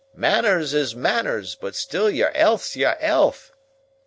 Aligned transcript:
"Manners 0.15 0.73
is 0.73 0.95
manners, 0.95 1.53
but 1.53 1.75
still 1.75 2.09
your 2.09 2.31
elth's 2.35 2.75
your 2.75 2.95
elth." 2.99 3.51